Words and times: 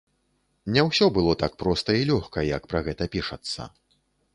Не 0.77 0.85
ўсё 0.87 1.05
было 1.19 1.37
так 1.45 1.53
проста 1.65 2.01
і 2.01 2.11
лёгка, 2.13 2.49
як 2.57 2.61
пра 2.73 2.87
гэта 2.89 3.03
пішацца. 3.19 3.73